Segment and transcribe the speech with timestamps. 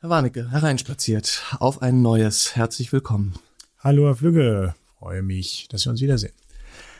[0.00, 2.54] Herr Warnecke, hereinspaziert auf ein neues.
[2.54, 3.34] Herzlich willkommen.
[3.80, 4.74] Hallo, Herr Flügge.
[4.98, 6.34] Freue mich, dass wir uns wiedersehen.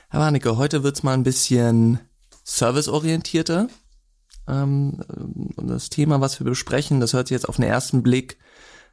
[0.09, 2.01] Herr Warnecke, heute wird's mal ein bisschen
[2.43, 3.69] serviceorientierter.
[4.49, 5.05] Ähm,
[5.55, 8.39] und das Thema, was wir besprechen, das hört sich jetzt auf den ersten Blick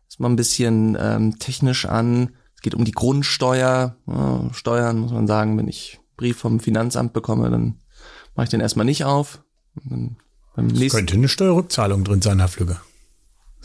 [0.08, 2.36] ist mal ein bisschen ähm, technisch an.
[2.56, 3.98] Es geht um die Grundsteuer.
[4.06, 7.80] Ja, Steuern muss man sagen, wenn ich Brief vom Finanzamt bekomme, dann
[8.36, 9.44] mache ich den erstmal nicht auf.
[9.84, 10.18] Dann
[10.58, 12.80] es könnte eine Steuerrückzahlung drin sein, Herr Flügge.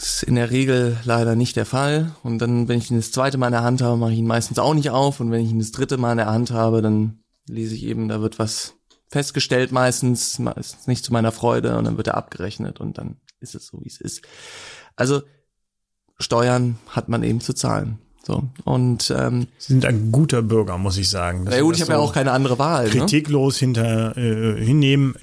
[0.01, 2.15] Ist in der Regel leider nicht der Fall.
[2.23, 4.27] Und dann, wenn ich ihn das zweite Mal in der Hand habe, mache ich ihn
[4.27, 5.21] meistens auch nicht auf.
[5.21, 8.09] Und wenn ich ihn das dritte Mal in der Hand habe, dann lese ich eben,
[8.09, 8.75] da wird was
[9.09, 13.55] festgestellt meistens, meistens nicht zu meiner Freude und dann wird er abgerechnet und dann ist
[13.55, 14.23] es so, wie es ist.
[14.97, 15.23] Also
[16.19, 17.98] Steuern hat man eben zu zahlen.
[18.23, 21.45] So und ähm, Sie sind ein guter Bürger, muss ich sagen.
[21.45, 22.84] Na gut, ich habe so ja auch keine andere Wahl.
[22.84, 22.91] Ne?
[22.91, 23.61] Kritiklos ne?
[23.61, 25.14] hinter äh, hinnehmen.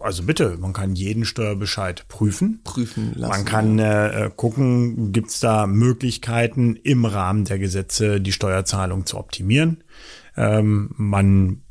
[0.00, 2.60] Also bitte, man kann jeden Steuerbescheid prüfen.
[2.62, 3.30] Prüfen lassen.
[3.30, 9.82] Man kann äh, gucken, gibt's da Möglichkeiten im Rahmen der Gesetze die Steuerzahlung zu optimieren.
[10.36, 11.62] Ähm, man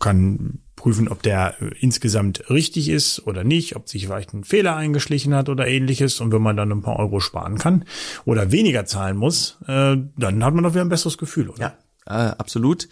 [0.00, 4.76] kann prüfen, ob der äh, insgesamt richtig ist oder nicht, ob sich vielleicht ein Fehler
[4.76, 6.20] eingeschlichen hat oder ähnliches.
[6.20, 7.86] Und wenn man dann ein paar Euro sparen kann
[8.26, 11.78] oder weniger zahlen muss, äh, dann hat man doch wieder ein besseres Gefühl, oder?
[12.06, 12.90] Ja, äh, absolut.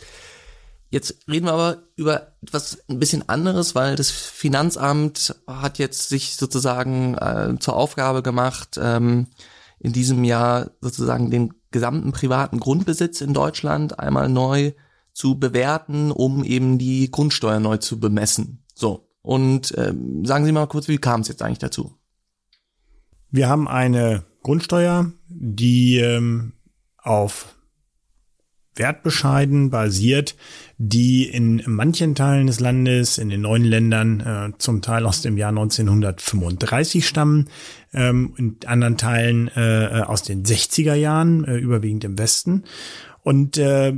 [0.88, 6.36] Jetzt reden wir aber über etwas ein bisschen anderes, weil das Finanzamt hat jetzt sich
[6.36, 9.26] sozusagen äh, zur Aufgabe gemacht, ähm,
[9.80, 14.72] in diesem Jahr sozusagen den gesamten privaten Grundbesitz in Deutschland einmal neu
[15.12, 18.64] zu bewerten, um eben die Grundsteuer neu zu bemessen.
[18.74, 19.08] So.
[19.22, 21.96] Und ähm, sagen Sie mal kurz, wie kam es jetzt eigentlich dazu?
[23.30, 26.52] Wir haben eine Grundsteuer, die ähm,
[26.98, 27.54] auf
[28.74, 30.34] Wertbescheiden basiert,
[30.78, 35.36] die in manchen Teilen des Landes, in den neuen Ländern, äh, zum Teil aus dem
[35.36, 37.48] Jahr 1935 stammen,
[37.92, 42.64] ähm, in anderen Teilen äh, aus den 60er Jahren, äh, überwiegend im Westen.
[43.22, 43.94] Und äh,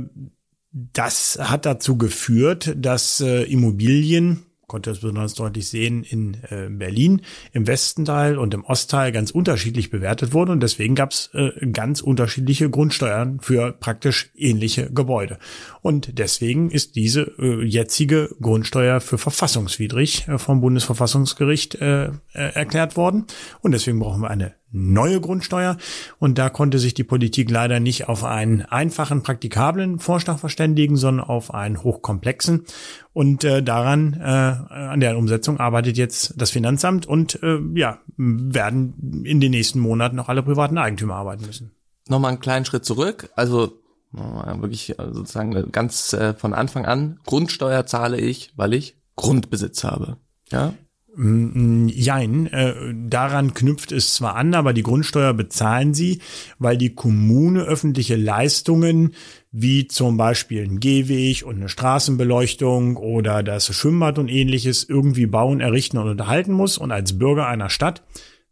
[0.75, 7.21] das hat dazu geführt, dass äh, Immobilien, konnte das besonders deutlich sehen, in äh, Berlin
[7.53, 12.01] im Westteil und im Ostteil ganz unterschiedlich bewertet wurden und deswegen gab es äh, ganz
[12.01, 15.39] unterschiedliche Grundsteuern für praktisch ähnliche Gebäude.
[15.81, 22.97] Und deswegen ist diese äh, jetzige Grundsteuer für verfassungswidrig äh, vom Bundesverfassungsgericht äh, äh, erklärt
[22.97, 23.27] worden
[23.61, 25.77] und deswegen brauchen wir eine neue Grundsteuer.
[26.19, 31.25] Und da konnte sich die Politik leider nicht auf einen einfachen, praktikablen Vorschlag verständigen, sondern
[31.25, 32.65] auf einen hochkomplexen.
[33.13, 39.23] Und äh, daran, äh, an der Umsetzung arbeitet jetzt das Finanzamt und äh, ja, werden
[39.25, 41.71] in den nächsten Monaten noch alle privaten Eigentümer arbeiten müssen.
[42.07, 43.29] Nochmal einen kleinen Schritt zurück.
[43.35, 43.79] Also
[44.11, 50.17] wirklich äh, sozusagen ganz äh, von Anfang an, Grundsteuer zahle ich, weil ich Grundbesitz habe.
[50.49, 50.73] Ja,
[51.17, 56.19] jein, äh, daran knüpft es zwar an, aber die Grundsteuer bezahlen sie,
[56.59, 59.13] weil die Kommune öffentliche Leistungen
[59.51, 65.61] wie zum Beispiel ein Gehweg und eine Straßenbeleuchtung oder das Schwimmbad und ähnliches irgendwie bauen,
[65.61, 66.77] errichten und unterhalten muss.
[66.77, 68.03] Und als Bürger einer Stadt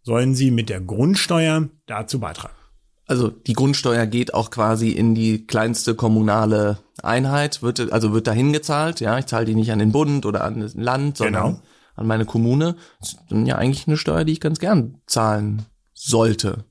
[0.02, 2.56] sollen sie mit der Grundsteuer dazu beitragen.
[3.06, 8.53] Also die Grundsteuer geht auch quasi in die kleinste kommunale Einheit, wird, also wird dahin
[8.53, 11.62] gezahlt, ja, ich zahle die nicht an den Bund oder an das Land, sondern genau
[11.96, 15.66] an meine Kommune, das ist dann ja eigentlich eine Steuer, die ich ganz gern zahlen
[15.94, 16.66] sollte.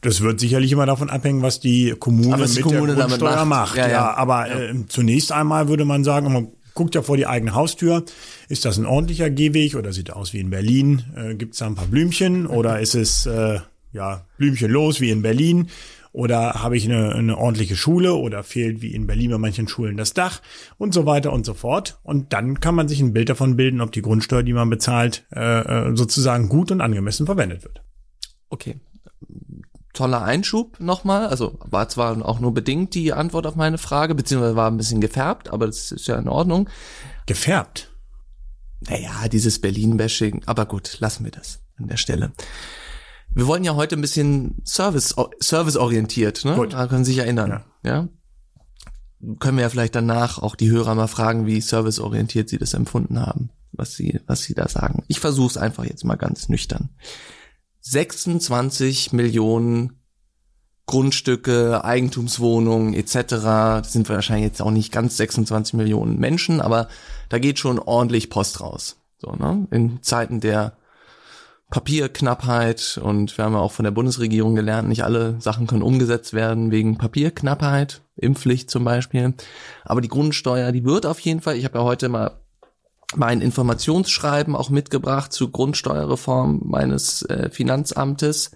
[0.00, 3.44] Das wird sicherlich immer davon abhängen, was die Kommune was die mit Kommune der Grundsteuer
[3.46, 3.70] macht.
[3.70, 3.76] macht.
[3.76, 3.92] Ja, ja.
[3.92, 4.70] ja aber ja.
[4.70, 8.04] Äh, zunächst einmal würde man sagen, man guckt ja vor die eigene Haustür.
[8.48, 11.04] Ist das ein ordentlicher Gehweg oder sieht aus wie in Berlin?
[11.16, 13.60] Äh, Gibt es da ein paar Blümchen oder ist es äh,
[13.92, 15.70] ja Blümchen los wie in Berlin?
[16.14, 19.96] Oder habe ich eine, eine ordentliche Schule oder fehlt wie in Berlin bei manchen Schulen
[19.96, 20.42] das Dach
[20.78, 21.98] und so weiter und so fort.
[22.04, 25.26] Und dann kann man sich ein Bild davon bilden, ob die Grundsteuer, die man bezahlt,
[25.34, 27.82] äh, äh sozusagen gut und angemessen verwendet wird.
[28.48, 28.76] Okay.
[29.92, 31.26] Toller Einschub nochmal.
[31.26, 35.00] Also war zwar auch nur bedingt die Antwort auf meine Frage, beziehungsweise war ein bisschen
[35.00, 36.68] gefärbt, aber das ist ja in Ordnung.
[37.26, 37.90] Gefärbt?
[38.88, 40.42] Naja, dieses Berlin-Bashing.
[40.46, 42.30] Aber gut, lassen wir das an der Stelle.
[43.34, 46.54] Wir wollen ja heute ein bisschen Service, Service orientiert, ne?
[46.54, 46.72] Gut.
[46.72, 47.90] Da können Sie sich erinnern, ja.
[47.90, 48.08] ja?
[49.40, 52.74] Können wir ja vielleicht danach auch die Hörer mal fragen, wie service orientiert Sie das
[52.74, 55.02] empfunden haben, was Sie, was Sie da sagen.
[55.08, 56.90] Ich versuche es einfach jetzt mal ganz nüchtern.
[57.80, 60.00] 26 Millionen
[60.86, 63.14] Grundstücke, Eigentumswohnungen etc.
[63.30, 66.88] Das sind wahrscheinlich jetzt auch nicht ganz 26 Millionen Menschen, aber
[67.30, 68.96] da geht schon ordentlich Post raus.
[69.18, 69.66] So, ne?
[69.70, 70.76] In Zeiten der
[71.74, 76.32] Papierknappheit und wir haben ja auch von der Bundesregierung gelernt, nicht alle Sachen können umgesetzt
[76.32, 79.34] werden wegen Papierknappheit, Impfpflicht zum Beispiel.
[79.84, 82.38] Aber die Grundsteuer, die wird auf jeden Fall, ich habe ja heute mal
[83.16, 88.52] mein Informationsschreiben auch mitgebracht zur Grundsteuerreform meines äh, Finanzamtes.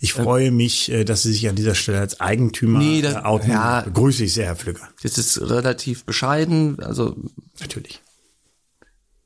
[0.00, 3.18] Ich freue mich, äh, dass Sie sich an dieser Stelle als Eigentümer Nee, das- äh,
[3.18, 3.50] outen.
[3.50, 3.80] ja.
[3.82, 4.88] Begrüße ich sehr, Herr Pflücker.
[5.02, 6.78] Das ist relativ bescheiden.
[6.80, 7.16] Also
[7.60, 8.00] Natürlich.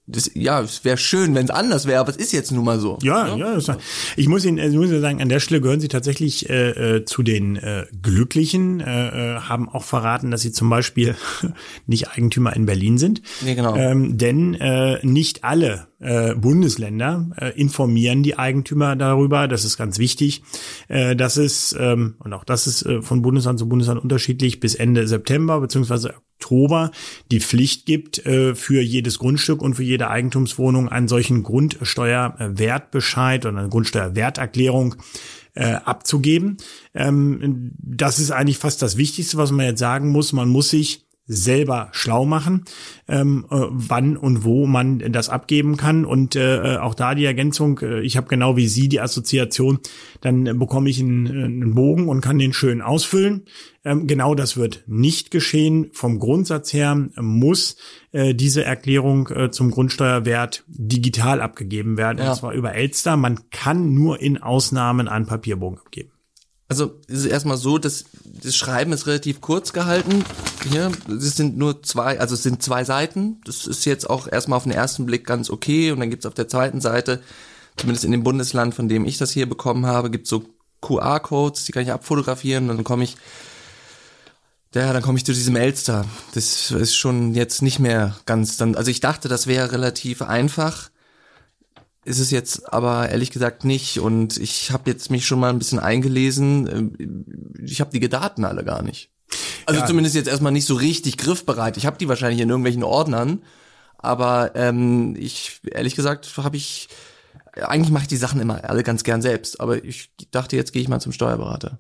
[0.06, 2.78] Das, ja, es wäre schön, wenn es anders wäre, aber es ist jetzt nun mal
[2.78, 2.98] so.
[3.02, 3.54] Ja, ja.
[3.54, 3.70] das,
[4.16, 7.04] ich muss Ihnen, ich muss Ihnen sagen, an der Stelle gehören Sie tatsächlich äh, äh,
[7.06, 11.16] zu den äh, Glücklichen, äh, äh, haben auch verraten, dass Sie zum Beispiel
[11.86, 13.22] nicht Eigentümer in Berlin sind.
[13.40, 13.74] Nee, genau.
[13.76, 19.48] Ähm, denn äh, nicht alle äh, Bundesländer äh, informieren die Eigentümer darüber.
[19.48, 20.42] Das ist ganz wichtig,
[20.88, 24.74] äh, dass es, ähm, und auch das ist äh, von Bundesland zu Bundesland unterschiedlich, bis
[24.74, 26.90] Ende September beziehungsweise Oktober
[27.30, 33.58] die Pflicht gibt, äh, für jedes Grundstück und für jede Eigentumswohnung einen solchen Grundsteuerwertbescheid oder
[33.58, 34.96] eine Grundsteuerwerterklärung
[35.54, 36.56] äh, abzugeben.
[36.94, 40.32] Ähm, das ist eigentlich fast das Wichtigste, was man jetzt sagen muss.
[40.32, 42.64] Man muss sich selber schlau machen,
[43.08, 46.04] ähm, äh, wann und wo man das abgeben kann.
[46.04, 49.78] Und äh, auch da die Ergänzung, äh, ich habe genau wie Sie die Assoziation,
[50.20, 53.44] dann äh, bekomme ich einen, einen Bogen und kann den schön ausfüllen.
[53.86, 55.88] Ähm, genau das wird nicht geschehen.
[55.92, 57.76] Vom Grundsatz her muss
[58.12, 62.30] äh, diese Erklärung äh, zum Grundsteuerwert digital abgegeben werden, Ja.
[62.30, 63.16] und zwar über Elster.
[63.16, 66.10] Man kann nur in Ausnahmen einen Papierbogen abgeben.
[66.68, 70.24] Also es ist erstmal so, dass das Schreiben ist relativ kurz gehalten.
[70.70, 73.40] Hier, es sind nur zwei, also es sind zwei Seiten.
[73.44, 75.90] Das ist jetzt auch erstmal auf den ersten Blick ganz okay.
[75.92, 77.22] Und dann gibt's auf der zweiten Seite,
[77.76, 80.44] zumindest in dem Bundesland, von dem ich das hier bekommen habe, gibt's so
[80.80, 82.70] QR-Codes, die kann ich abfotografieren.
[82.70, 83.16] Und dann komme ich,
[84.74, 86.06] ja, dann komme ich zu diesem Elster.
[86.32, 88.74] Das ist schon jetzt nicht mehr ganz dann.
[88.74, 90.88] Also ich dachte, das wäre relativ einfach
[92.04, 95.58] ist es jetzt aber ehrlich gesagt nicht und ich habe jetzt mich schon mal ein
[95.58, 96.68] bisschen eingelesen.
[96.98, 97.24] Ähm,
[97.64, 99.10] Ich habe die Daten alle gar nicht.
[99.66, 99.86] Also Ja.
[99.86, 101.76] zumindest jetzt erstmal nicht so richtig griffbereit.
[101.76, 103.42] Ich habe die wahrscheinlich in irgendwelchen Ordnern,
[103.98, 106.88] aber ähm, ich ehrlich gesagt habe ich
[107.54, 110.82] eigentlich mache ich die Sachen immer alle ganz gern selbst, aber ich dachte jetzt gehe
[110.82, 111.78] ich mal zum Steuerberater.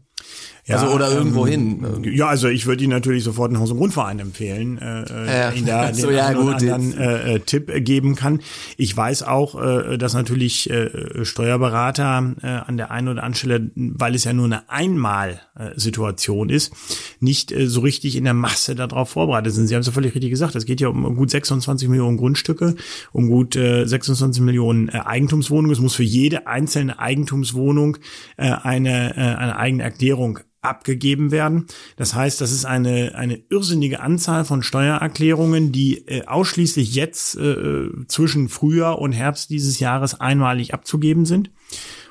[0.68, 1.84] Also oder irgendwo hin.
[2.04, 5.50] Ja, also ich würde Ihnen natürlich sofort einen Haus- und Grundverein empfehlen, äh, äh, Ja.
[5.50, 8.40] der da So, den ja, gut, anderen äh, äh, Tipp geben kann.
[8.78, 13.70] Ich weiß auch, äh, dass natürlich äh, Steuerberater äh, an der einen oder anderen Stelle,
[13.74, 16.72] weil es ja nur eine Einmal-Situation ist,
[17.20, 19.66] nicht äh, so richtig in der Masse darauf vorbereitet sind.
[19.66, 20.54] Sie haben es ja völlig richtig gesagt.
[20.54, 22.74] Es geht ja um gut 26 Millionen Grundstücke,
[23.12, 25.72] um gut äh, 26 Millionen äh, Eigentumswohnungen.
[25.72, 27.98] Es muss für jede einzelne Eigentumswohnung
[28.38, 31.66] äh, eine, äh, eine eigene Erklärung abgegeben werden.
[31.96, 37.88] Das heißt, das ist eine, eine irrsinnige Anzahl von Steuererklärungen, die äh, ausschließlich jetzt äh,
[38.08, 41.50] zwischen Frühjahr und Herbst dieses Jahres einmalig abzugeben sind.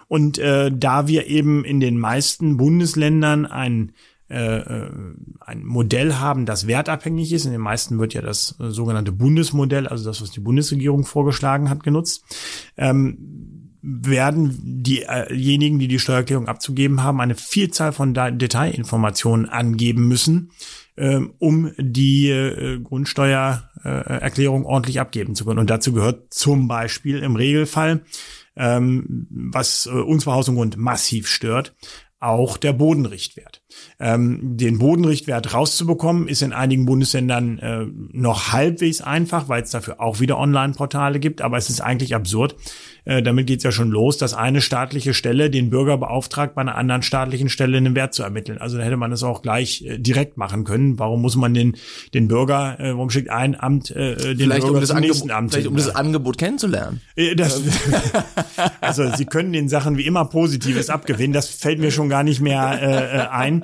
[0.07, 3.93] Und äh, da wir eben in den meisten Bundesländern ein
[4.29, 4.89] äh, äh,
[5.41, 7.45] ein Modell haben, das wertabhängig ist.
[7.45, 11.69] In den meisten wird ja das äh, sogenannte Bundesmodell, also das, was die Bundesregierung vorgeschlagen
[11.69, 12.23] hat, genutzt.
[12.77, 20.51] Ähm, werden diejenigen, die die Steuererklärung abzugeben haben, eine Vielzahl von Detailinformationen angeben müssen,
[20.95, 25.59] ähm, um die äh, Grundsteuererklärung ordentlich abgeben zu können.
[25.59, 28.05] Und dazu gehört zum Beispiel im Regelfall,
[28.55, 31.75] ähm, was äh, uns bei Haus und Grund massiv stört,
[32.23, 33.61] auch der Bodenrichtwert.
[33.99, 39.99] Ähm, den Bodenrichtwert rauszubekommen, ist in einigen Bundesländern äh, noch halbwegs einfach, weil es dafür
[39.99, 42.55] auch wieder Online-Portale gibt, aber es ist eigentlich absurd.
[43.05, 46.61] Äh, damit geht es ja schon los, dass eine staatliche Stelle den Bürger beauftragt, bei
[46.61, 48.57] einer anderen staatlichen Stelle einen Wert zu ermitteln.
[48.57, 50.99] Also da hätte man es auch gleich äh, direkt machen können.
[50.99, 51.75] Warum muss man den,
[52.13, 55.15] den Bürger, äh, warum schickt ein Amt äh, den Vielleicht Bürger um das zum Angebot,
[55.15, 55.71] nächsten Amt vielleicht hin?
[55.71, 57.01] um das Angebot kennenzulernen.
[57.15, 57.61] Äh, Das,
[58.81, 61.33] also Sie können den Sachen wie immer Positives abgewinnen.
[61.33, 63.63] Das fällt mir schon gar nicht mehr äh, äh, ein.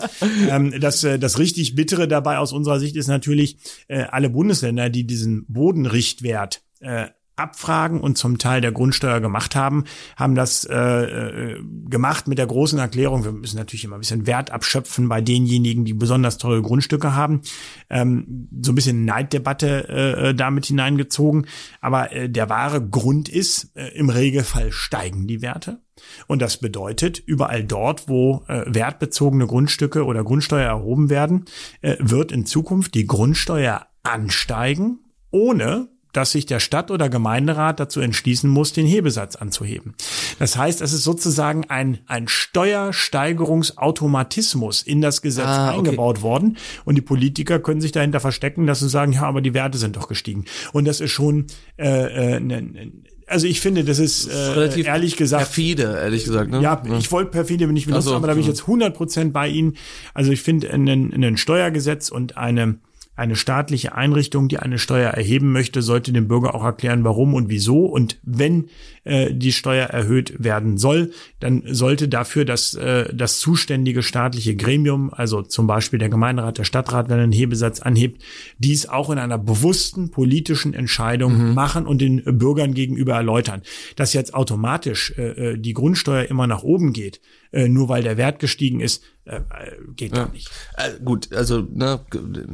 [0.49, 4.89] Ähm, das, äh, das richtig Bittere dabei aus unserer Sicht ist natürlich, äh, alle Bundesländer,
[4.89, 7.07] die diesen Bodenrichtwert äh,
[7.39, 12.47] abfragen und zum Teil der Grundsteuer gemacht haben, haben das äh, äh, gemacht mit der
[12.47, 16.61] großen Erklärung, wir müssen natürlich immer ein bisschen Wert abschöpfen bei denjenigen, die besonders teure
[16.61, 17.41] Grundstücke haben.
[17.89, 21.47] Ähm, so ein bisschen Neiddebatte äh, damit hineingezogen.
[21.81, 25.81] Aber äh, der wahre Grund ist, äh, im Regelfall steigen die Werte.
[26.27, 31.45] Und das bedeutet, überall dort, wo äh, wertbezogene Grundstücke oder Grundsteuer erhoben werden,
[31.81, 34.99] äh, wird in Zukunft die Grundsteuer ansteigen,
[35.31, 39.93] ohne dass sich der Stadt- oder Gemeinderat dazu entschließen muss, den Hebesatz anzuheben.
[40.39, 45.77] Das heißt, es ist sozusagen ein, ein Steuersteigerungsautomatismus in das Gesetz Ah, okay.
[45.77, 46.57] eingebaut worden.
[46.85, 49.95] Und die Politiker können sich dahinter verstecken, dass sie sagen, ja, aber die Werte sind
[49.95, 50.45] doch gestiegen.
[50.73, 51.45] Und das ist schon,
[51.77, 52.91] äh, äh, ne, ne,
[53.27, 56.49] also ich finde, das ist, äh, Relativ ehrlich gesagt, perfide, ehrlich gesagt.
[56.49, 56.61] Ne?
[56.61, 59.47] ja, ich wollte perfide nicht benutzen, so, aber da bin ich jetzt 100 Prozent bei
[59.47, 59.77] Ihnen.
[60.15, 62.79] Also ich finde, ein, ein Steuergesetz und eine
[63.19, 67.49] eine staatliche Einrichtung, die eine Steuer erheben möchte, sollte dem Bürger auch erklären, warum und
[67.49, 67.85] wieso.
[67.85, 68.69] Und wenn
[69.03, 75.13] äh, die Steuer erhöht werden soll, dann sollte dafür das, äh, das zuständige staatliche Gremium,
[75.13, 78.23] also zum Beispiel der Gemeinderat, der Stadtrat, wenn er einen Hebesatz anhebt,
[78.57, 81.53] dies auch in einer bewussten politischen Entscheidung mhm.
[81.53, 83.61] machen und den Bürgern gegenüber erläutern.
[83.95, 87.19] Dass jetzt automatisch äh, äh die Grundsteuer immer nach oben geht,
[87.51, 90.27] äh, nur weil der Wert gestiegen ist, äh, äh geht ja.
[90.27, 90.49] nicht.
[90.77, 91.99] Äh, gut, also ne,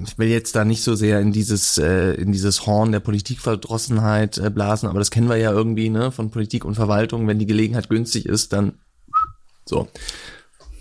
[0.05, 4.37] ich will jetzt da nicht so sehr in dieses äh, in dieses Horn der Politikverdrossenheit
[4.37, 7.27] äh, blasen, aber das kennen wir ja irgendwie ne von Politik und Verwaltung.
[7.27, 8.73] Wenn die Gelegenheit günstig ist, dann
[9.65, 9.87] so.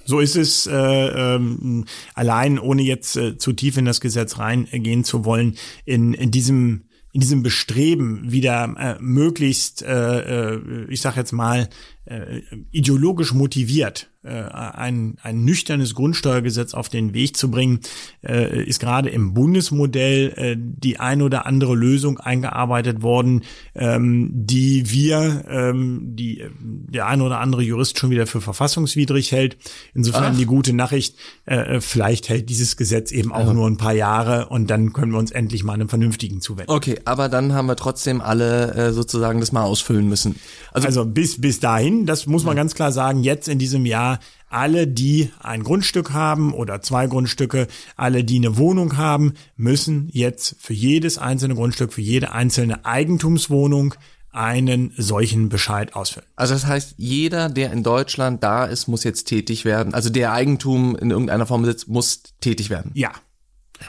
[0.06, 5.02] So ist es äh, ähm, allein, ohne jetzt äh, zu tief in das Gesetz reingehen
[5.02, 6.84] zu wollen, in, in diesem
[7.14, 11.68] in diesem Bestreben wieder äh, möglichst, äh, äh, ich sag jetzt mal,
[12.06, 17.80] äh, ideologisch motiviert äh, ein, ein nüchternes Grundsteuergesetz auf den Weg zu bringen,
[18.22, 23.42] äh, ist gerade im Bundesmodell äh, die ein oder andere Lösung eingearbeitet worden,
[23.74, 29.58] ähm, die wir, ähm, die der ein oder andere Jurist schon wieder für verfassungswidrig hält.
[29.94, 30.36] Insofern Ach.
[30.38, 33.52] die gute Nachricht, äh, vielleicht hält dieses Gesetz eben auch also.
[33.52, 36.72] nur ein paar Jahre und dann können wir uns endlich mal einem vernünftigen zuwenden.
[36.72, 40.36] Okay, aber dann haben wir trotzdem alle äh, sozusagen das mal ausfüllen müssen.
[40.72, 43.86] Also, also bis bis dahin Nein, das muss man ganz klar sagen, jetzt in diesem
[43.86, 50.08] Jahr alle, die ein Grundstück haben oder zwei Grundstücke, alle, die eine Wohnung haben, müssen
[50.12, 53.94] jetzt für jedes einzelne Grundstück, für jede einzelne Eigentumswohnung
[54.30, 56.26] einen solchen Bescheid ausfüllen.
[56.34, 59.94] Also das heißt, jeder, der in Deutschland da ist, muss jetzt tätig werden.
[59.94, 62.90] Also der Eigentum in irgendeiner Form besitzt, muss tätig werden.
[62.94, 63.12] Ja.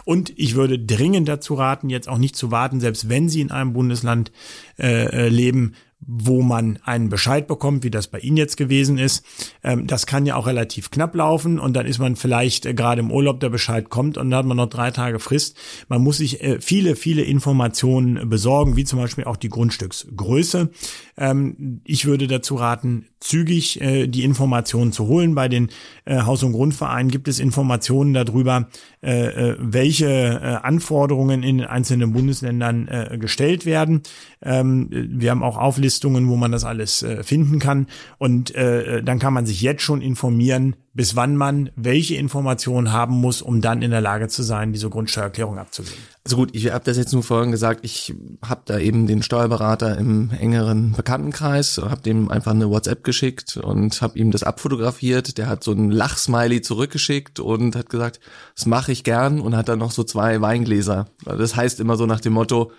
[0.03, 3.51] Und ich würde dringend dazu raten, jetzt auch nicht zu warten, selbst wenn Sie in
[3.51, 4.31] einem Bundesland
[4.77, 5.73] äh, äh leben,
[6.07, 9.25] wo man einen Bescheid bekommt, wie das bei Ihnen jetzt gewesen ist.
[9.63, 13.01] Ähm, das kann ja auch relativ knapp laufen und dann ist man vielleicht äh, gerade
[13.01, 15.57] im Urlaub, der Bescheid kommt und dann hat man noch drei Tage Frist.
[15.87, 20.69] Man muss sich äh, viele, viele Informationen besorgen, wie zum Beispiel auch die Grundstücksgröße.
[21.17, 25.35] Ähm, ich würde dazu raten, zügig äh, die Informationen zu holen.
[25.35, 25.69] Bei den
[26.07, 28.67] Haus- und Grundvereinen gibt es Informationen darüber,
[29.05, 34.01] welche Anforderungen in den einzelnen Bundesländern gestellt werden.
[34.41, 37.87] Ähm, wir haben auch Auflistungen, wo man das alles äh, finden kann.
[38.17, 43.15] Und äh, dann kann man sich jetzt schon informieren, bis wann man welche Informationen haben
[43.15, 45.97] muss, um dann in der Lage zu sein, diese Grundsteuererklärung abzugeben.
[46.23, 49.97] Also gut, ich habe das jetzt nur vorhin gesagt, ich habe da eben den Steuerberater
[49.97, 55.37] im engeren Bekanntenkreis, habe dem einfach eine WhatsApp geschickt und habe ihm das abfotografiert.
[55.37, 58.21] Der hat so ein Lachsmiley zurückgeschickt und hat gesagt,
[58.55, 61.07] das mache ich gern und hat dann noch so zwei Weingläser.
[61.25, 62.71] Das heißt immer so nach dem Motto,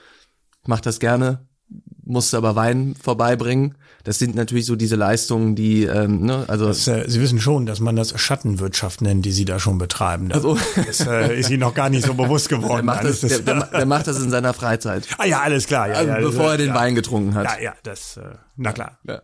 [0.67, 1.47] mach das gerne,
[2.05, 3.77] musste aber Wein vorbeibringen.
[4.05, 6.69] Das sind natürlich so diese Leistungen, die, ähm, ne, also.
[6.69, 10.29] Das, äh, Sie wissen schon, dass man das Schattenwirtschaft nennt, die Sie da schon betreiben.
[10.29, 12.87] Das, also, das äh, ist Ihnen noch gar nicht so bewusst geworden.
[12.87, 15.09] Der macht, das, der, der, der, macht das in seiner Freizeit.
[15.19, 15.89] Ah ja, alles klar.
[15.89, 17.47] Ja, also, ja, bevor er den ja, Wein getrunken hat.
[17.47, 19.01] Ja, ja, das, äh, na klar.
[19.09, 19.23] Ja.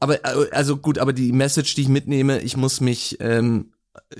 [0.00, 3.72] Aber äh, also gut, aber die Message, die ich mitnehme, ich muss mich ähm,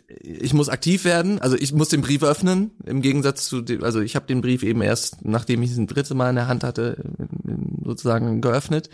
[0.08, 4.00] ich muss aktiv werden, also ich muss den Brief öffnen, im Gegensatz zu dem, also
[4.00, 6.64] ich habe den Brief eben erst, nachdem ich es ein drittes Mal in der Hand
[6.64, 7.02] hatte,
[7.84, 8.90] sozusagen geöffnet.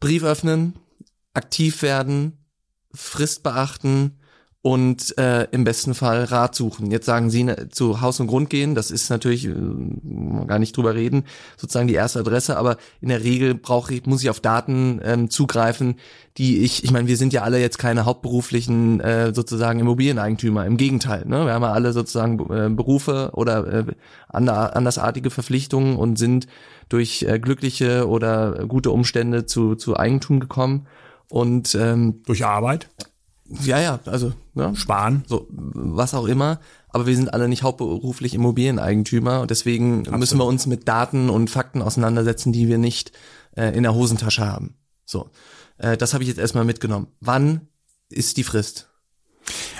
[0.00, 0.74] Brief öffnen,
[1.34, 2.44] aktiv werden,
[2.92, 4.17] Frist beachten,
[4.68, 6.90] und äh, im besten Fall Rat suchen.
[6.90, 9.54] Jetzt sagen Sie ne, zu Haus und Grund gehen, das ist natürlich äh,
[10.46, 11.24] gar nicht drüber reden,
[11.56, 15.30] sozusagen die erste Adresse, aber in der Regel brauche ich muss ich auf Daten ähm,
[15.30, 15.94] zugreifen,
[16.36, 20.76] die ich, ich meine, wir sind ja alle jetzt keine hauptberuflichen äh, sozusagen Immobilieneigentümer, im
[20.76, 21.46] Gegenteil, ne?
[21.46, 23.84] Wir haben ja alle sozusagen äh, Berufe oder äh,
[24.28, 26.46] andersartige Verpflichtungen und sind
[26.90, 30.88] durch äh, glückliche oder gute Umstände zu zu Eigentum gekommen
[31.30, 32.90] und ähm, durch Arbeit
[33.48, 36.60] ja, ja, also ja, sparen, so was auch immer.
[36.90, 40.20] Aber wir sind alle nicht hauptberuflich Immobilieneigentümer und deswegen Absolut.
[40.20, 43.12] müssen wir uns mit Daten und Fakten auseinandersetzen, die wir nicht
[43.56, 44.74] äh, in der Hosentasche haben.
[45.04, 45.30] So,
[45.78, 47.08] äh, das habe ich jetzt erstmal mitgenommen.
[47.20, 47.68] Wann
[48.08, 48.88] ist die Frist?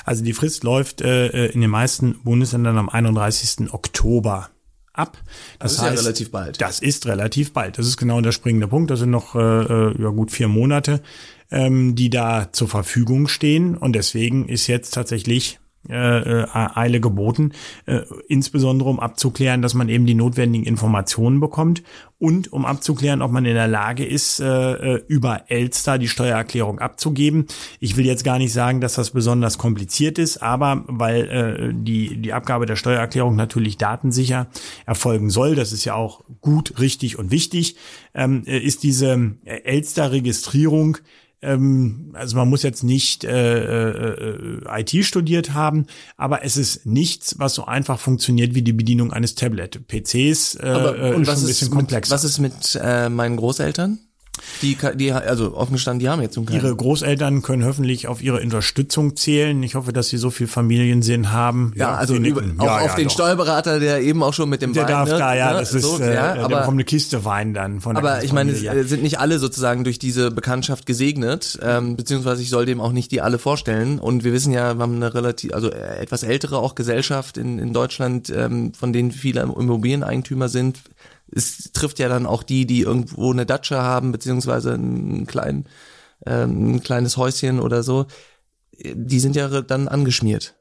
[0.04, 3.72] Also die Frist läuft äh, in den meisten Bundesländern am 31.
[3.72, 4.50] Oktober
[4.92, 5.18] ab.
[5.58, 6.60] Das, das ist heißt, ja relativ bald.
[6.60, 7.78] Das ist relativ bald.
[7.78, 8.90] Das ist genau der springende Punkt.
[8.90, 11.02] Das sind noch äh, äh ja, gut vier Monate
[11.50, 13.76] ähm, die da zur Verfügung stehen.
[13.76, 17.52] Und deswegen ist jetzt tatsächlich äh, äh, Eile geboten,
[17.86, 21.82] äh, insbesondere um abzuklären, dass man eben die notwendigen Informationen bekommt
[22.18, 26.78] und um abzuklären, ob man in der Lage ist, äh, äh, über Elster die Steuererklärung
[26.78, 27.46] abzugeben.
[27.80, 32.20] Ich will jetzt gar nicht sagen, dass das besonders kompliziert ist, aber weil äh, die,
[32.20, 34.48] die Abgabe der Steuererklärung natürlich datensicher
[34.84, 37.76] erfolgen soll, das ist ja auch gut, richtig und wichtig,
[38.14, 40.98] ähm, ist diese Elster-Registrierung
[41.40, 47.38] Ähm, also man muss jetzt nicht äh, äh, IT studiert haben, aber es ist nichts,
[47.38, 49.86] was so einfach funktioniert wie die Bedienung eines Tablet.
[49.86, 52.14] PCs äh, Aber, und ist was ein ist bisschen mit, komplexer.
[52.14, 53.98] was ist mit äh, meinen Großeltern?
[54.62, 56.56] Die, die, also offen gestanden, die haben jetzt nun keinen.
[56.56, 59.62] Ihre Großeltern können hoffentlich auf ihre Unterstützung zählen.
[59.62, 61.72] Ich hoffe, dass sie so viel Familiensinn haben.
[61.76, 63.14] ja, also sie über, auch Ja, auf ja, den doch.
[63.14, 65.74] Steuerberater, der eben auch schon mit dem Der Wein, darf ne, da, ja, ne, das
[65.74, 68.32] ist, so, äh, ja, der aber, bekommt eine Kiste Wein dann von der aber ich
[68.32, 72.66] meine, es äh, sind nicht alle sozusagen durch diese Bekanntschaft gesegnet, ähm, beziehungsweise ich soll
[72.66, 73.98] dem auch nicht die alle vorstellen.
[73.98, 77.58] Und wir wissen ja, wir haben eine relativ, also äh, etwas ältere auch Gesellschaft in,
[77.58, 80.80] in Deutschland, ähm, von denen viele Immobilieneigentümer sind.
[81.34, 85.66] Es trifft ja dann auch die, die irgendwo eine Datsche haben, beziehungsweise einen kleinen,
[86.26, 88.06] ähm, ein kleines Häuschen oder so.
[88.80, 90.54] Die sind ja dann angeschmiert.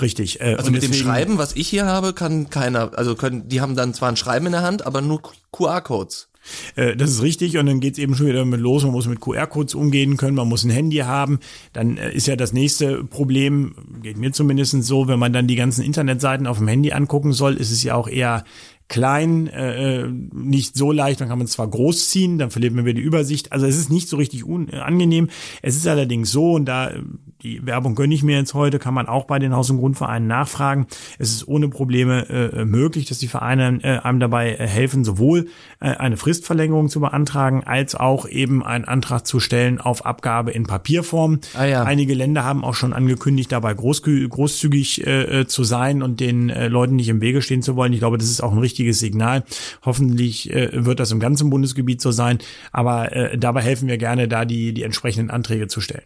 [0.00, 0.40] Richtig.
[0.40, 3.60] Äh, Also und mit dem Schreiben, was ich hier habe, kann keiner, also können, die
[3.62, 6.28] haben dann zwar ein Schreiben in der Hand, aber nur QR-Codes.
[6.74, 9.20] Äh, Das ist richtig und dann geht's eben schon wieder damit los, man muss mit
[9.20, 11.38] QR-Codes umgehen können, man muss ein Handy haben.
[11.72, 15.56] Dann äh, ist ja das nächste Problem, geht mir zumindest so, wenn man dann die
[15.56, 18.44] ganzen Internetseiten auf dem Handy angucken soll, ist es ja auch eher
[18.92, 22.84] klein, äh, nicht so leicht, dann kann man es zwar groß ziehen, dann verliert man
[22.84, 23.50] wieder die Übersicht.
[23.50, 25.30] Also es ist nicht so richtig un äh, angenehm.
[25.62, 27.02] Es ist allerdings so, und da äh,
[27.42, 30.28] die Werbung gönne ich mir jetzt heute, kann man auch bei den Haus- und Grundvereinen
[30.28, 30.86] nachfragen.
[31.18, 35.48] Es ist ohne Probleme äh, möglich, dass die Vereine äh, einem dabei äh, helfen, sowohl
[35.80, 40.64] äh, eine Fristverlängerung zu beantragen, als auch eben einen Antrag zu stellen auf Abgabe in
[40.66, 41.40] Papierform.
[41.54, 41.82] Ah ja.
[41.82, 46.50] Einige Länder haben auch schon angekündigt, dabei großgü- großzügig äh, äh, zu sein und den
[46.50, 47.92] äh, Leuten nicht im Wege stehen zu wollen.
[47.92, 49.44] Ich glaube, das ist auch ein richtiges Signal.
[49.84, 52.38] Hoffentlich äh, wird das im ganzen Bundesgebiet so sein,
[52.70, 56.04] aber äh, dabei helfen wir gerne, da die, die entsprechenden Anträge zu stellen.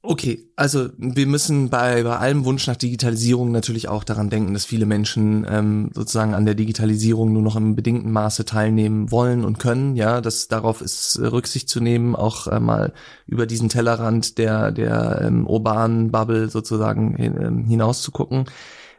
[0.00, 4.64] Okay, also wir müssen bei, bei allem Wunsch nach Digitalisierung natürlich auch daran denken, dass
[4.64, 9.58] viele Menschen ähm, sozusagen an der Digitalisierung nur noch im bedingten Maße teilnehmen wollen und
[9.58, 9.96] können.
[9.96, 12.92] Ja, das darauf ist äh, Rücksicht zu nehmen, auch äh, mal
[13.26, 18.44] über diesen Tellerrand der der ähm, urbanen Bubble sozusagen hin, ähm, hinaus zu gucken.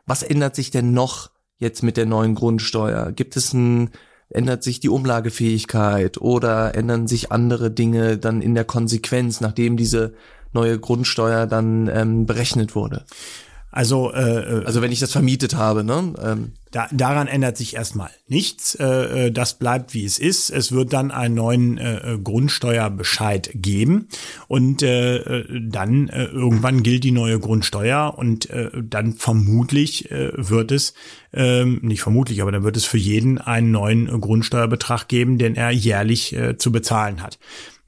[0.06, 3.14] Was ändert sich denn noch jetzt mit der neuen Grundsteuer?
[3.14, 3.92] Gibt es ein
[4.30, 10.14] ändert sich die Umlagefähigkeit oder ändern sich andere Dinge dann in der Konsequenz, nachdem diese
[10.54, 13.06] neue Grundsteuer dann ähm, berechnet wurde?
[13.72, 16.14] Also äh, äh, Also wenn ich das vermietet habe, ne?
[16.24, 18.74] Ähm, Da, daran ändert sich erstmal nichts.
[18.76, 20.50] Äh, äh, das bleibt wie es ist.
[20.50, 24.08] Es wird dann einen neuen äh, äh, Grundsteuerbescheid geben
[24.48, 30.32] und äh, äh, dann äh, irgendwann gilt die neue Grundsteuer und äh, dann vermutlich äh,
[30.36, 30.96] wird es
[31.32, 35.56] ähm, nicht vermutlich, aber dann wird es für jeden einen neuen äh, Grundsteuerbetrag geben, den
[35.56, 37.38] er jährlich äh, zu bezahlen hat.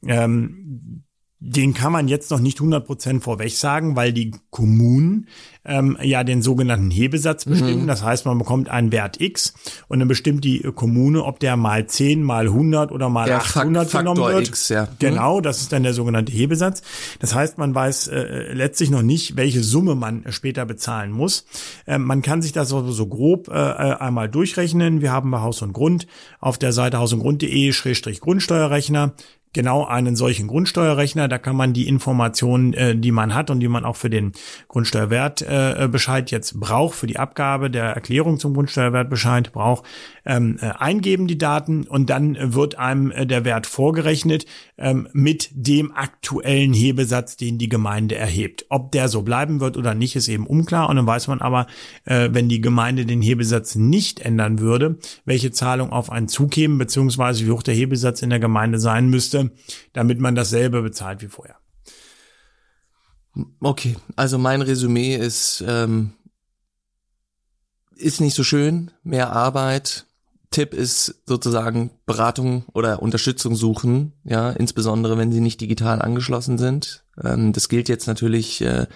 [0.06, 1.04] Ähm,
[1.43, 5.27] den kann man jetzt noch nicht 100% vorweg sagen, weil die Kommunen
[5.65, 7.88] ähm, ja den sogenannten Hebesatz bestimmen.
[7.88, 9.56] Das heißt, man bekommt einen Wert X
[9.88, 13.89] und dann bestimmt die Kommune, ob der mal 10, mal 100 oder mal Der 800
[13.89, 14.49] Fak- genommen Faktor wird.
[14.49, 14.84] X, ja.
[14.84, 14.88] Mhm.
[14.99, 16.84] Genau, das ist dann der sogenannte Hebesatz.
[17.19, 21.45] Das heißt, man weiß äh, letztlich noch nicht, welche Summe man später bezahlen muss.
[21.88, 25.01] Ähm, man kann sich das also so grob äh, äh, einmal durchrechnen.
[25.01, 26.06] Wir haben bei Haus und Grund
[26.39, 29.13] auf der Seite hausundgrund.de-grundsteuerrechner
[29.54, 31.28] genau einen solchen Grundsteuerrechner.
[31.28, 34.34] Da kann man die Informationen, äh, die man hat und die man auch für den
[34.68, 39.86] Grundsteuerwertbescheid äh, Bescheid jetzt braucht, für die Abgabe der Erklärung zum Grundsteuerwertbescheid braucht,
[40.26, 44.46] ähm, äh, eingeben die Daten und dann äh, wird einem äh, der Wert vorgerechnet
[44.78, 48.66] ähm, mit dem aktuellen Hebesatz, den die Gemeinde erhebt.
[48.70, 50.90] Ob der so bleiben wird oder nicht, ist eben unklar.
[50.90, 51.68] Und dann weiß man aber,
[52.06, 57.46] äh, wenn die Gemeinde den Hebesatz nicht ändern würde, welche Zahlung auf einen zukämen, beziehungsweise
[57.46, 59.52] wie hoch der Hebesatz in der Gemeinde sein müsste,
[59.94, 61.56] damit man dasselbe bezahlt wie vorher.
[63.62, 66.14] okay, also mein Resümee ist ähm,
[68.02, 70.06] ist nicht so schön, mehr Arbeit.
[70.52, 77.06] Tipp ist sozusagen Beratung oder Unterstützung suchen, ja, insbesondere wenn sie nicht digital angeschlossen sind.
[77.24, 78.88] Ähm, das gilt jetzt natürlich äh,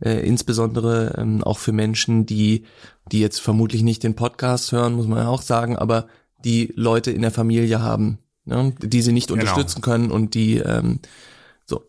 [0.00, 2.64] äh, insbesondere ähm, auch für Menschen, die
[3.10, 6.08] die jetzt vermutlich nicht den Podcast hören, muss man ja auch sagen, aber
[6.44, 11.00] die Leute in der Familie haben, ne, die sie nicht unterstützen können und die ähm,
[11.64, 11.88] so.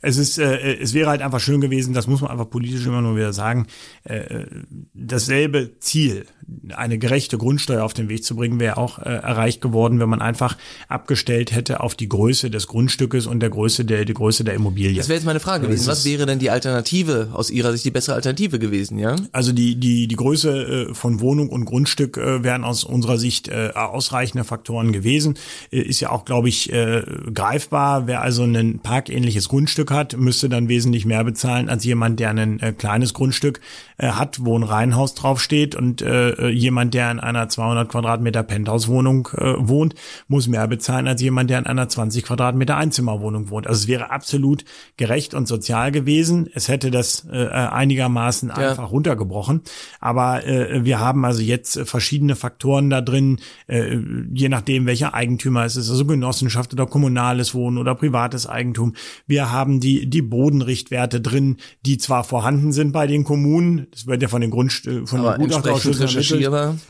[0.00, 3.02] Es ist, äh, es wäre halt einfach schön gewesen, das muss man einfach politisch immer
[3.02, 3.66] nur wieder sagen,
[4.04, 4.46] äh,
[4.94, 6.26] dasselbe Ziel,
[6.74, 10.20] eine gerechte Grundsteuer auf den Weg zu bringen, wäre auch äh, erreicht geworden, wenn man
[10.20, 10.56] einfach
[10.88, 14.96] abgestellt hätte auf die Größe des Grundstückes und der Größe der, die Größe der Immobilie.
[14.96, 15.86] Das wäre jetzt meine Frage gewesen.
[15.86, 19.16] Was wäre denn die Alternative, aus Ihrer Sicht die bessere Alternative gewesen, ja?
[19.32, 23.48] Also die, die, die Größe äh, von Wohnung und Grundstück äh, wären aus unserer Sicht
[23.48, 25.38] äh, ausreichende Faktoren gewesen.
[25.70, 28.06] Äh, ist ja auch, glaube ich, äh, greifbar.
[28.06, 32.30] Wer also ein parkähnliches Grundstück Grundstück hat, müsste dann wesentlich mehr bezahlen als jemand, der
[32.30, 33.60] ein äh, kleines Grundstück
[33.96, 38.42] äh, hat, wo ein Reihenhaus draufsteht und äh, äh jemand, der in einer 200 Quadratmeter
[38.42, 39.94] Penthouse-Wohnung äh, wohnt,
[40.28, 43.66] muss mehr bezahlen als jemand, der in einer 20 Quadratmeter Einzimmerwohnung wohnt.
[43.66, 44.64] Also es wäre absolut
[44.96, 46.48] gerecht und sozial gewesen.
[46.54, 48.70] Es hätte das äh, einigermaßen ja.
[48.70, 49.62] einfach runtergebrochen.
[50.00, 53.98] Aber äh, wir haben also jetzt verschiedene Faktoren da drin, äh,
[54.32, 58.94] je nachdem, welcher Eigentümer es ist, also Genossenschaft oder kommunales Wohnen oder privates Eigentum.
[59.26, 64.22] Wir haben die, die Bodenrichtwerte drin, die zwar vorhanden sind bei den Kommunen, das wird
[64.22, 66.22] ja von den Grund von aber den Gutachterausschüssen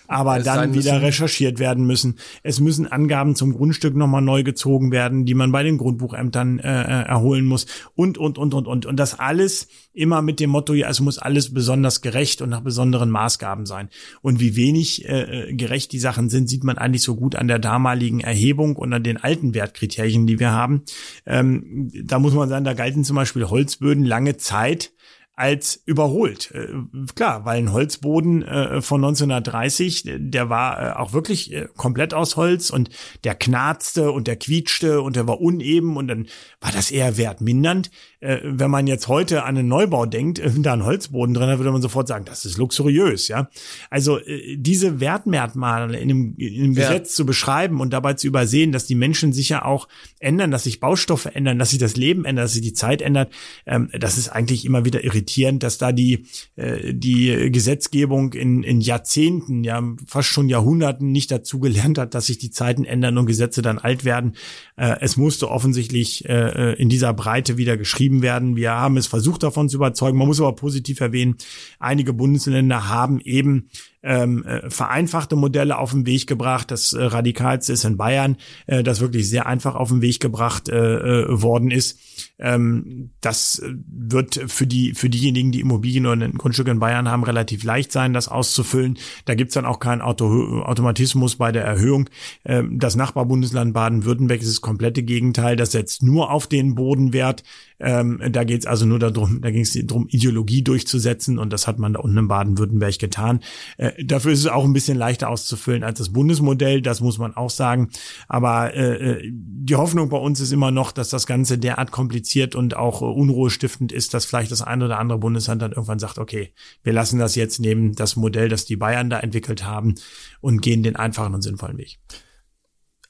[0.07, 1.05] aber dann wieder müssen.
[1.05, 2.17] recherchiert werden müssen.
[2.43, 6.83] Es müssen Angaben zum Grundstück nochmal neu gezogen werden, die man bei den Grundbuchämtern äh,
[6.83, 8.87] äh, erholen muss und, und, und, und, und.
[8.87, 12.61] Und das alles immer mit dem Motto, ja, es muss alles besonders gerecht und nach
[12.61, 13.89] besonderen Maßgaben sein.
[14.23, 17.49] Und wie wenig äh, äh gerecht die Sachen sind, sieht man eigentlich so gut an
[17.49, 20.83] der damaligen Erhebung und an den alten Wertkriterien, die wir haben.
[21.27, 24.93] Ähm, da muss man sagen, da galten zum Beispiel Holzböden lange Zeit
[25.39, 26.51] als überholt.
[26.53, 26.67] Äh,
[27.15, 32.37] klar, weil ein Holzboden äh, von 1930, der war äh, auch wirklich äh, komplett aus
[32.37, 32.91] Holz und
[33.23, 36.27] der knarzte und der quietschte und der war uneben und dann
[36.61, 37.91] war das eher wertmindernd.
[38.21, 41.59] Äh, wenn man jetzt heute an einen Neubau denkt, äh, da ein Holzboden drin, dann
[41.59, 43.49] würde man sofort sagen, das ist luxuriös, ja.
[43.91, 46.89] Also äh, diese Wertmerkmale in einem, in einem ja.
[46.89, 49.87] Gesetz zu beschreiben und dabei zu übersehen, dass die Menschen sich ja auch
[50.19, 53.33] ändern, dass sich Baustoffe ändern, dass sich das Leben ändert, dass sich die Zeit ändert,
[53.67, 56.27] ähm, das ist eigentlich immer wieder irritierend, dass da die,
[56.57, 62.27] äh, die Gesetzgebung in, in Jahrzehnten, ja fast schon Jahrhunderten nicht dazu gelernt hat, dass
[62.27, 64.35] sich die Zeiten ändern und Gesetze dann alt werden.
[64.77, 68.57] Äh, es musste offensichtlich äh, in dieser Breite wieder geschrieben getrieben werden.
[68.57, 70.19] Wir haben es versucht davon zu überzeugen.
[70.19, 71.37] Man muss aber positiv erwähnen,
[71.79, 73.69] einige Bundesländer haben eben
[74.03, 76.71] ähm, äh, vereinfachte Modelle auf den Weg gebracht.
[76.71, 80.69] Das äh, radikalste ist in Bayern, äh, das wirklich sehr einfach auf den Weg gebracht
[80.69, 81.99] äh, äh, worden ist.
[82.39, 87.25] Ähm, das wird für die für diejenigen, die Immobilien oder ein Grundstück in Bayern haben,
[87.25, 88.99] relativ leicht sein, das auszufüllen.
[89.25, 92.09] Da gibt's dann auch keinen Auto Automatismus bei der Erhöhung.
[92.45, 95.57] Ähm, das Nachbarbundesland Baden-Württemberg ist das komplette Gegenteil.
[95.57, 97.43] Das setzt nur auf den Bodenwert.
[97.81, 101.79] Ähm, da geht's also nur darum, da ging es darum, Ideologie durchzusetzen und das hat
[101.79, 103.41] man da unten in Baden-Württemberg getan.
[103.77, 107.37] Äh, dafür ist es auch ein bisschen leichter auszufüllen als das Bundesmodell, das muss man
[107.37, 107.91] auch sagen.
[108.29, 112.55] Aber äh, äh, die Hoffnung bei uns ist immer noch, dass das Ganze derart kompliziert
[112.55, 116.19] und auch äh, unruhestiftend ist, dass vielleicht das eine oder andere Bundesland dann irgendwann sagt,
[116.19, 119.95] okay, wir lassen das jetzt neben das Modell, das die Bayern da entwickelt haben
[120.41, 121.99] und gehen den einfachen und sinnvollen Weg.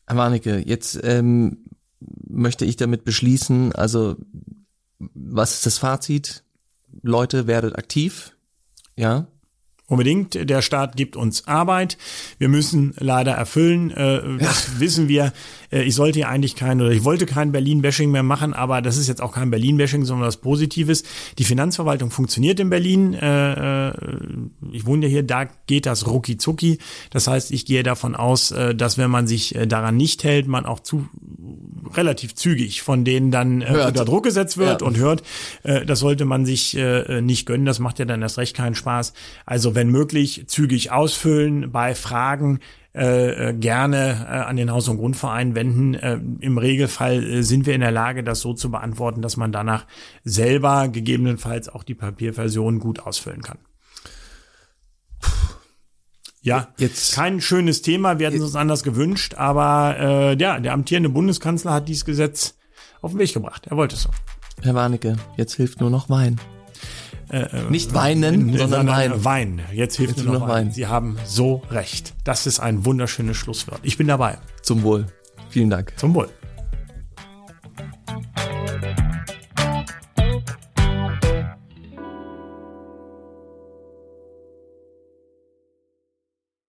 [0.07, 1.65] Herr Warnecke, jetzt ähm,
[2.01, 4.17] möchte ich damit beschließen, also
[4.99, 6.45] was ist das Fazit?
[7.03, 8.37] Leute, werdet aktiv,
[8.97, 9.29] ja,
[9.91, 10.35] Unbedingt.
[10.51, 11.97] Der Staat gibt uns Arbeit.
[12.37, 13.91] Wir müssen leider erfüllen.
[13.91, 14.81] Äh, das ja.
[14.81, 15.33] wissen wir.
[15.73, 18.99] Äh, ich sollte ja eigentlich kein oder ich wollte kein Berlin-Bashing mehr machen, aber das
[18.99, 21.05] ist jetzt auch kein Berlin-Bashing, sondern was Positives.
[21.39, 23.15] Die Finanzverwaltung funktioniert in Berlin.
[23.15, 23.93] Äh, äh
[24.73, 26.79] ich wohne ja hier, da geht das rucki zucki.
[27.09, 30.49] Das heißt, ich gehe davon aus, äh, dass wenn man sich äh, daran nicht hält,
[30.49, 31.09] man auch zu
[31.95, 34.87] relativ zügig von denen dann äh, unter Druck gesetzt wird ja.
[34.87, 35.23] und hört.
[35.63, 37.67] Äh, das sollte man sich äh, nicht gönnen.
[37.67, 39.13] Das macht ja dann erst recht keinen Spaß.
[39.47, 42.61] Also wenn möglich zügig ausfüllen, bei Fragen
[42.99, 45.95] äh, äh, gerne äh, an den Haus- und Grundverein wenden.
[45.95, 49.53] Äh, Im Regelfall äh, sind wir in der Lage, das so zu beantworten, dass man
[49.53, 49.87] danach
[50.25, 53.59] selber gegebenenfalls auch die Papierversion gut ausfüllen kann.
[56.43, 60.73] Ja, jetzt kein schönes Thema, wir hätten es uns anders gewünscht, aber äh, ja, der
[60.73, 62.55] amtierende Bundeskanzler hat dieses Gesetz
[63.03, 63.67] auf den Weg gebracht.
[63.67, 64.11] Er wollte es so.
[64.63, 66.41] Herr Warnecke, jetzt hilft nur noch Wein.
[67.31, 69.25] Äh, äh, Nicht weinen, äh, sondern weinen.
[69.25, 69.61] Wein.
[69.73, 70.73] Jetzt hilft Jetzt nur noch Wein.
[70.73, 72.15] Sie haben so recht.
[72.25, 73.81] Das ist ein wunderschönes Schlusswort.
[73.83, 74.39] Ich bin dabei.
[74.63, 75.07] Zum Wohl.
[75.51, 75.93] Vielen Dank.
[75.97, 76.29] Zum Wohl.